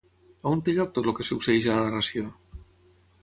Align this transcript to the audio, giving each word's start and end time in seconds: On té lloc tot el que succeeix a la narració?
On 0.51 0.63
té 0.69 0.73
lloc 0.77 0.95
tot 0.95 1.09
el 1.11 1.15
que 1.19 1.27
succeeix 1.27 1.69
a 1.73 1.77
la 1.79 1.83
narració? 1.89 2.31